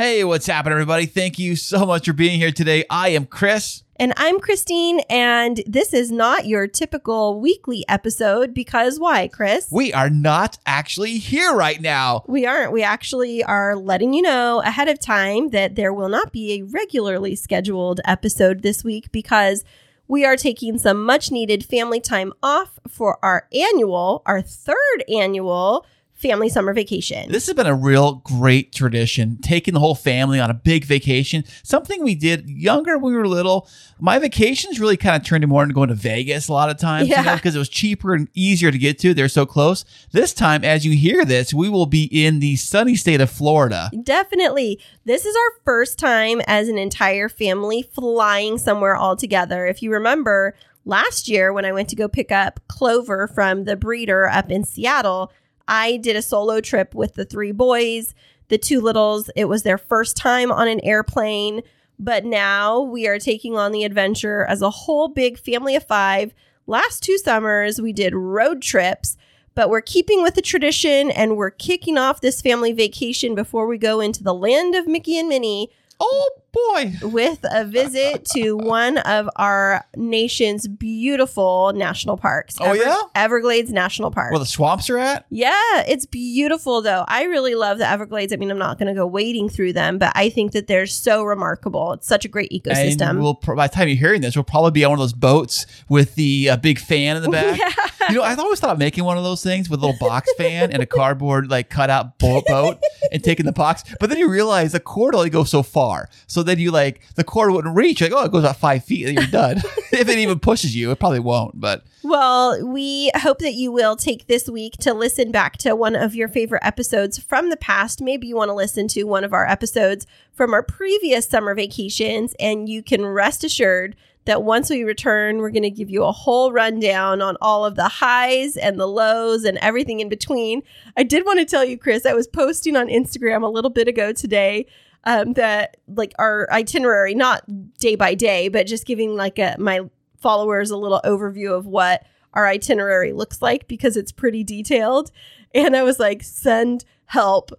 Hey, 0.00 0.24
what's 0.24 0.46
happening, 0.46 0.72
everybody? 0.72 1.04
Thank 1.04 1.38
you 1.38 1.56
so 1.56 1.84
much 1.84 2.06
for 2.06 2.14
being 2.14 2.40
here 2.40 2.52
today. 2.52 2.86
I 2.88 3.10
am 3.10 3.26
Kris. 3.26 3.82
And 3.96 4.14
I'm 4.16 4.40
Kristine, 4.40 5.00
and 5.10 5.62
this 5.66 5.92
is 5.92 6.10
not 6.10 6.46
your 6.46 6.66
typical 6.66 7.38
weekly 7.38 7.84
episode 7.86 8.54
because 8.54 8.98
why, 8.98 9.28
Kris? 9.28 9.68
We 9.70 9.92
are 9.92 10.08
not 10.08 10.56
actually 10.64 11.18
here 11.18 11.54
right 11.54 11.78
now. 11.82 12.24
We 12.26 12.46
aren't. 12.46 12.72
We 12.72 12.82
actually 12.82 13.44
are 13.44 13.76
letting 13.76 14.14
you 14.14 14.22
know 14.22 14.62
ahead 14.62 14.88
of 14.88 14.98
time 14.98 15.50
that 15.50 15.74
there 15.74 15.92
will 15.92 16.08
not 16.08 16.32
be 16.32 16.54
a 16.54 16.62
regularly 16.62 17.36
scheduled 17.36 18.00
episode 18.06 18.62
this 18.62 18.82
week 18.82 19.12
because 19.12 19.64
we 20.08 20.24
are 20.24 20.38
taking 20.38 20.78
some 20.78 21.04
much 21.04 21.30
needed 21.30 21.62
family 21.62 22.00
time 22.00 22.32
off 22.42 22.78
for 22.88 23.22
our 23.22 23.46
annual, 23.52 24.22
our 24.24 24.40
third 24.40 25.04
annual 25.14 25.84
family 26.20 26.50
summer 26.50 26.74
vacation. 26.74 27.32
This 27.32 27.46
has 27.46 27.54
been 27.56 27.66
a 27.66 27.74
real 27.74 28.16
great 28.16 28.74
tradition, 28.74 29.38
taking 29.40 29.72
the 29.72 29.80
whole 29.80 29.94
family 29.94 30.38
on 30.38 30.50
a 30.50 30.54
big 30.54 30.84
vacation. 30.84 31.44
Something 31.62 32.04
we 32.04 32.14
did 32.14 32.48
younger 32.50 32.98
when 32.98 33.14
we 33.14 33.18
were 33.18 33.26
little. 33.26 33.66
My 33.98 34.18
vacations 34.18 34.78
really 34.78 34.98
kind 34.98 35.16
of 35.20 35.26
turned 35.26 35.46
more 35.48 35.62
into 35.62 35.74
going 35.74 35.88
to 35.88 35.94
Vegas 35.94 36.48
a 36.48 36.52
lot 36.52 36.68
of 36.68 36.76
times, 36.78 37.08
Yeah. 37.08 37.34
because 37.36 37.56
it 37.56 37.58
was 37.58 37.70
cheaper 37.70 38.12
and 38.14 38.28
easier 38.34 38.70
to 38.70 38.76
get 38.78 38.98
to. 38.98 39.14
They're 39.14 39.28
so 39.28 39.46
close. 39.46 39.86
This 40.12 40.34
time, 40.34 40.62
as 40.62 40.84
you 40.84 40.92
hear 40.92 41.24
this, 41.24 41.54
we 41.54 41.70
will 41.70 41.86
be 41.86 42.04
in 42.04 42.40
the 42.40 42.56
sunny 42.56 42.96
state 42.96 43.22
of 43.22 43.30
Florida. 43.30 43.90
Definitely. 44.02 44.78
This 45.06 45.24
is 45.24 45.34
our 45.34 45.60
first 45.64 45.98
time 45.98 46.42
as 46.46 46.68
an 46.68 46.76
entire 46.76 47.30
family 47.30 47.82
flying 47.82 48.58
somewhere 48.58 48.94
all 48.94 49.16
together. 49.16 49.66
If 49.66 49.82
you 49.82 49.90
remember 49.90 50.54
last 50.84 51.28
year 51.28 51.52
when 51.52 51.64
I 51.64 51.72
went 51.72 51.88
to 51.90 51.96
go 51.96 52.08
pick 52.08 52.30
up 52.30 52.60
Clover 52.68 53.26
from 53.26 53.64
the 53.64 53.76
breeder 53.76 54.28
up 54.28 54.50
in 54.50 54.64
Seattle, 54.64 55.32
I 55.70 55.96
did 55.96 56.16
a 56.16 56.22
solo 56.22 56.60
trip 56.60 56.94
with 56.94 57.14
the 57.14 57.24
three 57.24 57.52
boys, 57.52 58.14
the 58.48 58.58
two 58.58 58.80
littles. 58.80 59.30
It 59.36 59.46
was 59.46 59.62
their 59.62 59.78
first 59.78 60.16
time 60.16 60.52
on 60.52 60.68
an 60.68 60.80
airplane. 60.80 61.62
But 61.98 62.24
now 62.24 62.80
we 62.80 63.06
are 63.06 63.18
taking 63.18 63.56
on 63.56 63.72
the 63.72 63.84
adventure 63.84 64.44
as 64.46 64.62
a 64.62 64.70
whole 64.70 65.08
big 65.08 65.38
family 65.38 65.76
of 65.76 65.86
five. 65.86 66.34
Last 66.66 67.02
two 67.02 67.18
summers, 67.18 67.80
we 67.80 67.92
did 67.92 68.14
road 68.14 68.60
trips 68.60 69.16
but 69.54 69.68
we're 69.68 69.80
keeping 69.80 70.22
with 70.22 70.34
the 70.34 70.42
tradition 70.42 71.10
and 71.10 71.36
we're 71.36 71.50
kicking 71.50 71.98
off 71.98 72.20
this 72.20 72.40
family 72.40 72.72
vacation 72.72 73.34
before 73.34 73.66
we 73.66 73.76
go 73.76 74.00
into 74.00 74.22
the 74.22 74.34
land 74.34 74.74
of 74.74 74.86
Mickey 74.86 75.18
and 75.18 75.28
Minnie 75.28 75.70
Oh 76.02 76.30
boy. 76.52 76.92
with 77.02 77.38
a 77.44 77.64
visit 77.64 78.24
to 78.34 78.54
one 78.56 78.98
of 78.98 79.28
our 79.36 79.84
nation's 79.96 80.66
beautiful 80.66 81.72
national 81.74 82.16
parks. 82.16 82.56
Oh, 82.60 82.72
yeah? 82.72 82.96
Everglades 83.14 83.70
National 83.72 84.10
Park. 84.10 84.32
Where 84.32 84.38
the 84.38 84.46
swamps 84.46 84.90
are 84.90 84.98
at? 84.98 85.26
yeah, 85.30 85.52
it's 85.86 86.06
beautiful 86.06 86.82
though. 86.82 87.04
I 87.06 87.24
really 87.24 87.54
love 87.54 87.78
the 87.78 87.88
Everglades. 87.88 88.32
I 88.32 88.36
mean, 88.36 88.50
I'm 88.50 88.58
not 88.58 88.78
going 88.78 88.88
to 88.88 88.98
go 88.98 89.06
wading 89.06 89.50
through 89.50 89.74
them, 89.74 89.98
but 89.98 90.12
I 90.16 90.30
think 90.30 90.52
that 90.52 90.66
they're 90.66 90.86
so 90.86 91.22
remarkable. 91.22 91.92
It's 91.92 92.06
such 92.08 92.24
a 92.24 92.28
great 92.28 92.50
ecosystem. 92.50 93.10
And 93.10 93.22
we'll, 93.22 93.34
by 93.34 93.66
the 93.68 93.74
time 93.74 93.88
you're 93.88 93.96
hearing 93.96 94.20
this, 94.22 94.34
we'll 94.36 94.44
probably 94.44 94.70
be 94.72 94.84
on 94.84 94.90
one 94.92 94.98
of 94.98 95.02
those 95.02 95.12
boats 95.12 95.66
with 95.88 96.14
the 96.14 96.50
uh, 96.50 96.56
big 96.56 96.78
fan 96.78 97.16
in 97.16 97.22
the 97.22 97.28
back. 97.30 97.60
You 98.08 98.16
know, 98.16 98.22
I 98.22 98.34
always 98.34 98.60
thought 98.60 98.78
making 98.78 99.04
one 99.04 99.18
of 99.18 99.24
those 99.24 99.42
things 99.42 99.68
with 99.68 99.82
a 99.82 99.86
little 99.86 100.08
box 100.08 100.32
fan 100.36 100.72
and 100.72 100.82
a 100.82 100.86
cardboard 100.86 101.50
like 101.50 101.68
cutout 101.68 102.18
boat, 102.18 102.44
boat 102.46 102.78
and 103.12 103.22
taking 103.22 103.46
the 103.46 103.52
box. 103.52 103.84
But 103.98 104.10
then 104.10 104.18
you 104.18 104.28
realize 104.28 104.72
the 104.72 104.80
cord 104.80 105.14
only 105.14 105.30
goes 105.30 105.50
so 105.50 105.62
far. 105.62 106.08
So 106.26 106.42
then 106.42 106.58
you 106.58 106.70
like 106.70 107.02
the 107.14 107.24
cord 107.24 107.52
wouldn't 107.52 107.76
reach. 107.76 108.00
Like, 108.00 108.12
oh, 108.12 108.24
it 108.24 108.32
goes 108.32 108.44
about 108.44 108.56
five 108.56 108.84
feet 108.84 109.06
and 109.06 109.18
you're 109.18 109.26
done. 109.26 109.58
if 109.92 110.08
it 110.08 110.18
even 110.18 110.38
pushes 110.40 110.74
you, 110.74 110.90
it 110.90 110.98
probably 110.98 111.20
won't. 111.20 111.60
But 111.60 111.84
Well, 112.02 112.66
we 112.66 113.10
hope 113.14 113.38
that 113.40 113.54
you 113.54 113.70
will 113.72 113.96
take 113.96 114.26
this 114.26 114.48
week 114.48 114.74
to 114.78 114.94
listen 114.94 115.30
back 115.30 115.58
to 115.58 115.76
one 115.76 115.96
of 115.96 116.14
your 116.14 116.28
favorite 116.28 116.64
episodes 116.64 117.18
from 117.18 117.50
the 117.50 117.56
past. 117.56 118.00
Maybe 118.00 118.26
you 118.26 118.36
want 118.36 118.48
to 118.48 118.54
listen 118.54 118.88
to 118.88 119.04
one 119.04 119.24
of 119.24 119.32
our 119.32 119.46
episodes 119.46 120.06
from 120.32 120.54
our 120.54 120.62
previous 120.62 121.26
summer 121.26 121.54
vacations, 121.54 122.34
and 122.40 122.68
you 122.68 122.82
can 122.82 123.04
rest 123.04 123.44
assured 123.44 123.96
that 124.30 124.44
once 124.44 124.70
we 124.70 124.84
return, 124.84 125.38
we're 125.38 125.50
going 125.50 125.64
to 125.64 125.70
give 125.70 125.90
you 125.90 126.04
a 126.04 126.12
whole 126.12 126.52
rundown 126.52 127.20
on 127.20 127.36
all 127.40 127.64
of 127.64 127.74
the 127.74 127.88
highs 127.88 128.56
and 128.56 128.78
the 128.78 128.86
lows 128.86 129.44
and 129.44 129.58
everything 129.58 129.98
in 129.98 130.08
between. 130.08 130.62
I 130.96 131.02
did 131.02 131.26
want 131.26 131.40
to 131.40 131.44
tell 131.44 131.64
you, 131.64 131.76
Kris, 131.76 132.06
I 132.06 132.14
was 132.14 132.28
posting 132.28 132.76
on 132.76 132.86
Instagram 132.86 133.42
a 133.42 133.48
little 133.48 133.70
bit 133.70 133.88
ago 133.88 134.12
today 134.12 134.66
um, 135.04 135.32
that 135.32 135.78
like 135.88 136.14
our 136.18 136.48
itinerary, 136.52 137.14
not 137.14 137.42
day 137.78 137.96
by 137.96 138.14
day, 138.14 138.48
but 138.48 138.68
just 138.68 138.86
giving 138.86 139.16
like 139.16 139.38
a 139.38 139.56
my 139.58 139.80
followers 140.18 140.70
a 140.70 140.76
little 140.76 141.00
overview 141.04 141.56
of 141.56 141.66
what 141.66 142.04
our 142.34 142.46
itinerary 142.46 143.12
looks 143.12 143.42
like 143.42 143.66
because 143.66 143.96
it's 143.96 144.12
pretty 144.12 144.44
detailed. 144.44 145.10
And 145.54 145.74
I 145.74 145.82
was 145.82 145.98
like, 145.98 146.22
send 146.22 146.84
help. 147.06 147.50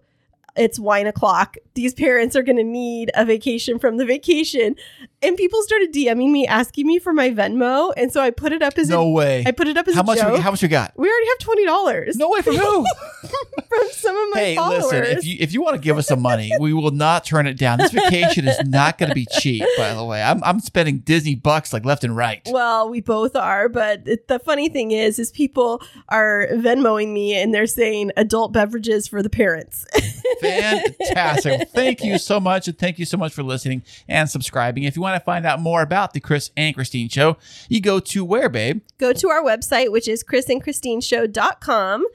It's 0.55 0.79
wine 0.79 1.07
o'clock. 1.07 1.57
These 1.73 1.93
parents 1.93 2.35
are 2.35 2.43
going 2.43 2.57
to 2.57 2.63
need 2.63 3.11
a 3.15 3.25
vacation 3.25 3.79
from 3.79 3.97
the 3.97 4.05
vacation. 4.05 4.75
And 5.23 5.37
people 5.37 5.61
started 5.63 5.93
DMing 5.93 6.31
me, 6.31 6.47
asking 6.47 6.87
me 6.87 6.97
for 6.99 7.13
my 7.13 7.29
Venmo. 7.29 7.93
And 7.95 8.11
so 8.11 8.21
I 8.21 8.31
put 8.31 8.51
it 8.51 8.61
up 8.61 8.77
as 8.77 8.89
no 8.89 9.01
a, 9.03 9.11
way. 9.11 9.43
I 9.45 9.51
put 9.51 9.67
it 9.67 9.77
up 9.77 9.87
as 9.87 9.93
How 9.95 10.01
a 10.01 10.03
much? 10.03 10.19
joke. 10.19 10.33
We, 10.33 10.39
how 10.39 10.51
much 10.51 10.61
we 10.61 10.67
got? 10.67 10.93
we 10.97 11.07
already 11.07 11.27
have 11.27 11.37
twenty 11.39 11.65
dollars 11.65 12.15
No 12.17 12.29
way 12.29 12.41
from 12.41 12.55
who? 12.55 12.85
from 13.69 13.87
some 13.91 14.17
of 14.17 14.29
my 14.33 14.39
hey, 14.39 14.55
followers. 14.55 14.83
listen. 14.91 15.17
If 15.17 15.25
you 15.25 15.37
if 15.39 15.53
you 15.53 15.61
want 15.61 15.75
to 15.75 15.81
give 15.81 15.97
us 15.97 16.07
some 16.07 16.21
money, 16.21 16.51
we 16.59 16.73
will 16.73 16.91
not 16.91 17.23
turn 17.23 17.45
it 17.47 17.57
down. 17.57 17.77
This 17.77 17.91
vacation 17.91 18.47
is 18.47 18.59
not 18.65 18.97
going 18.97 19.09
to 19.09 19.15
be 19.15 19.27
cheap. 19.39 19.63
By 19.77 19.93
the 19.93 20.03
way, 20.03 20.21
I'm 20.21 20.43
I'm 20.43 20.59
spending 20.59 20.99
Disney 20.99 21.35
bucks 21.35 21.71
like 21.71 21.85
left 21.85 22.03
and 22.03 22.15
right. 22.15 22.41
Well, 22.49 22.89
we 22.89 22.99
both 23.01 23.35
are, 23.35 23.69
but 23.69 24.07
it, 24.07 24.27
the 24.27 24.39
funny 24.39 24.69
thing 24.69 24.91
is, 24.91 25.19
is 25.19 25.31
people 25.31 25.81
are 26.09 26.47
Venmoing 26.51 27.13
me 27.13 27.35
and 27.35 27.53
they're 27.53 27.67
saying 27.67 28.11
adult 28.17 28.53
beverages 28.53 29.07
for 29.07 29.21
the 29.21 29.29
parents. 29.29 29.85
Fantastic. 30.41 31.69
Thank 31.69 32.03
you 32.03 32.17
so 32.17 32.39
much. 32.39 32.67
And 32.67 32.77
thank 32.77 32.99
you 32.99 33.05
so 33.05 33.17
much 33.17 33.33
for 33.33 33.43
listening 33.43 33.83
and 34.07 34.29
subscribing. 34.29 34.83
If 34.83 34.95
you 34.95 35.01
want 35.01 35.15
to 35.15 35.23
find 35.23 35.45
out 35.45 35.59
more 35.59 35.81
about 35.81 36.13
the 36.13 36.19
Kris 36.19 36.51
and 36.57 36.75
Kristine 36.75 37.11
show, 37.11 37.37
you 37.69 37.81
go 37.81 37.99
to 37.99 38.25
where, 38.25 38.49
babe? 38.49 38.81
Go 38.97 39.13
to 39.13 39.29
our 39.29 39.43
website, 39.43 39.91
which 39.91 40.07
is 40.07 40.23
krisandkristineshow.com. 40.23 42.05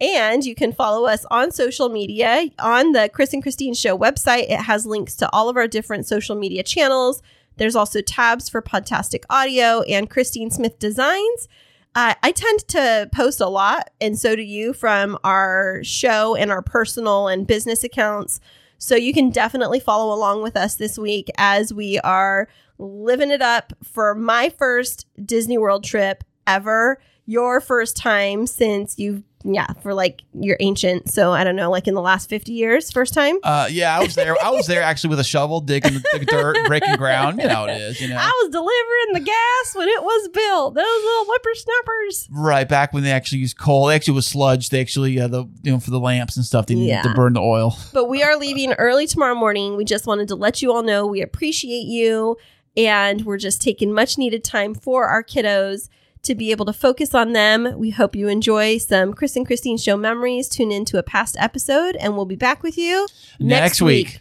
And 0.00 0.44
you 0.44 0.56
can 0.56 0.72
follow 0.72 1.06
us 1.06 1.24
on 1.30 1.52
social 1.52 1.88
media 1.88 2.48
on 2.58 2.90
the 2.90 3.08
Kris 3.12 3.32
and 3.32 3.42
Kristine 3.42 3.78
Show 3.78 3.96
website. 3.96 4.50
It 4.50 4.62
has 4.62 4.84
links 4.84 5.14
to 5.16 5.30
all 5.32 5.48
of 5.48 5.56
our 5.56 5.68
different 5.68 6.06
social 6.06 6.34
media 6.34 6.64
channels. 6.64 7.22
There's 7.56 7.76
also 7.76 8.00
tabs 8.00 8.48
for 8.48 8.60
Podtastic 8.60 9.22
Audio 9.30 9.82
and 9.82 10.10
Kristine 10.10 10.50
Smith 10.52 10.78
Designs. 10.80 11.46
Uh, 11.94 12.14
I 12.22 12.32
tend 12.32 12.60
to 12.68 13.10
post 13.12 13.40
a 13.40 13.48
lot, 13.48 13.90
and 14.00 14.18
so 14.18 14.34
do 14.34 14.42
you 14.42 14.72
from 14.72 15.18
our 15.24 15.80
show 15.84 16.34
and 16.34 16.50
our 16.50 16.62
personal 16.62 17.28
and 17.28 17.46
business 17.46 17.84
accounts. 17.84 18.40
So 18.78 18.96
you 18.96 19.12
can 19.12 19.30
definitely 19.30 19.78
follow 19.78 20.12
along 20.14 20.42
with 20.42 20.56
us 20.56 20.74
this 20.74 20.98
week 20.98 21.30
as 21.36 21.72
we 21.72 21.98
are 22.00 22.48
living 22.78 23.30
it 23.30 23.42
up 23.42 23.72
for 23.84 24.14
my 24.14 24.48
first 24.48 25.06
Disney 25.24 25.58
World 25.58 25.84
trip 25.84 26.24
ever. 26.46 27.00
Your 27.24 27.60
first 27.60 27.96
time 27.96 28.48
since 28.48 28.98
you've, 28.98 29.22
yeah, 29.44 29.68
for 29.80 29.94
like 29.94 30.22
you're 30.34 30.56
ancient. 30.58 31.08
So 31.08 31.30
I 31.30 31.44
don't 31.44 31.54
know, 31.54 31.70
like 31.70 31.86
in 31.86 31.94
the 31.94 32.00
last 32.00 32.28
50 32.28 32.50
years, 32.52 32.90
first 32.90 33.14
time. 33.14 33.36
Uh, 33.44 33.68
yeah, 33.70 33.96
I 33.96 34.02
was 34.02 34.16
there. 34.16 34.34
I 34.44 34.50
was 34.50 34.66
there 34.66 34.82
actually 34.82 35.10
with 35.10 35.20
a 35.20 35.24
shovel, 35.24 35.60
digging 35.60 35.94
the, 35.94 36.18
the 36.18 36.24
dirt, 36.24 36.56
breaking 36.66 36.96
ground. 36.96 37.40
You 37.40 37.46
know 37.46 37.66
it 37.66 37.80
is. 37.80 38.00
You 38.00 38.08
know, 38.08 38.16
I 38.18 38.26
was 38.42 38.50
delivering 38.50 39.12
the 39.14 39.20
gas 39.20 39.74
when 39.76 39.88
it 39.88 40.02
was 40.02 40.28
built. 40.30 40.74
Those 40.74 41.04
little 41.04 41.24
whippersnappers. 41.26 42.28
right 42.32 42.68
back 42.68 42.92
when 42.92 43.04
they 43.04 43.12
actually 43.12 43.38
used 43.38 43.56
coal. 43.56 43.86
They 43.86 43.94
actually 43.94 44.14
was 44.14 44.26
sludge. 44.26 44.70
They 44.70 44.80
actually 44.80 45.20
uh, 45.20 45.28
the 45.28 45.44
you 45.62 45.72
know 45.72 45.78
for 45.78 45.92
the 45.92 46.00
lamps 46.00 46.36
and 46.36 46.44
stuff. 46.44 46.66
They 46.66 46.74
needed 46.74 46.88
Yeah. 46.88 47.02
to 47.02 47.14
burn 47.14 47.34
the 47.34 47.40
oil. 47.40 47.76
But 47.92 48.08
we 48.08 48.24
are 48.24 48.36
leaving 48.36 48.72
early 48.74 49.06
tomorrow 49.06 49.36
morning. 49.36 49.76
We 49.76 49.84
just 49.84 50.08
wanted 50.08 50.26
to 50.28 50.34
let 50.34 50.60
you 50.60 50.72
all 50.72 50.82
know 50.82 51.06
we 51.06 51.22
appreciate 51.22 51.86
you. 51.86 52.36
And 52.76 53.24
we're 53.24 53.38
just 53.38 53.62
taking 53.62 53.92
much 53.92 54.18
needed 54.18 54.42
time 54.42 54.74
for 54.74 55.06
our 55.06 55.22
kiddos 55.22 55.88
to 56.22 56.34
be 56.34 56.50
able 56.50 56.64
to 56.66 56.72
focus 56.72 57.14
on 57.14 57.32
them. 57.32 57.78
We 57.78 57.90
hope 57.90 58.14
you 58.14 58.28
enjoy 58.28 58.78
some 58.78 59.14
Kris 59.14 59.36
and 59.36 59.46
Kristine 59.46 59.82
show 59.82 59.96
memories. 59.96 60.48
Tune 60.48 60.72
in 60.72 60.84
to 60.86 60.98
a 60.98 61.02
past 61.02 61.36
episode, 61.38 61.96
and 61.96 62.16
we'll 62.16 62.26
be 62.26 62.36
back 62.36 62.62
with 62.62 62.78
you 62.78 63.06
Next 63.38 63.82
week. 63.82 64.20